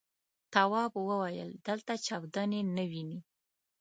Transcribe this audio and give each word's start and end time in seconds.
تواب 0.53 0.91
وويل: 1.07 1.51
دلته 1.67 1.93
چاودنې 2.05 2.61
نه 2.75 2.83
وینې. 2.91 3.19